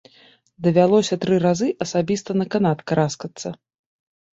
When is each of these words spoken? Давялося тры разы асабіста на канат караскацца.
Давялося 0.67 1.19
тры 1.27 1.39
разы 1.45 1.69
асабіста 1.89 2.31
на 2.41 2.51
канат 2.59 2.79
караскацца. 2.93 3.59